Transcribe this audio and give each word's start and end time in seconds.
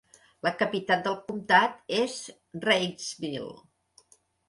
La 0.45 0.51
capital 0.61 1.03
del 1.09 1.19
comptat 1.27 1.77
és 1.99 2.17
Reidsville. 2.67 3.55